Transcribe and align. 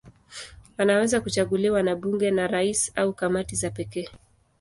Anaweza 0.77 1.21
kuchaguliwa 1.21 1.83
na 1.83 1.95
bunge, 1.95 2.31
na 2.31 2.47
rais 2.47 2.91
au 2.95 3.13
kamati 3.13 3.55
za 3.55 3.69
pekee. 3.71 4.07